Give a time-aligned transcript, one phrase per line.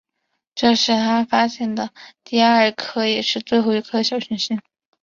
[0.55, 1.91] 这是他发现的
[2.23, 4.59] 第二颗也是最后一颗小行星。